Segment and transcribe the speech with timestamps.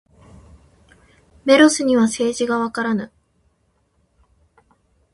[1.45, 3.11] メロスには政治がわからぬ。